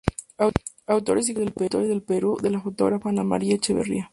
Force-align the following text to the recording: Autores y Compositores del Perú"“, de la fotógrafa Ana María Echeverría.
Autores 0.87 1.29
y 1.29 1.35
Compositores 1.35 1.87
del 1.87 2.01
Perú"“, 2.01 2.35
de 2.41 2.49
la 2.49 2.59
fotógrafa 2.59 3.09
Ana 3.09 3.23
María 3.23 3.53
Echeverría. 3.53 4.09